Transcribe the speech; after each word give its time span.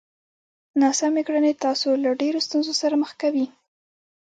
ناسمې 0.81 1.21
کړنې 1.27 1.51
تاسو 1.65 1.89
له 2.03 2.09
ډېرو 2.21 2.39
ستونزو 2.47 2.73
سره 2.81 2.95
مخ 3.01 3.11
کوي! 3.21 3.45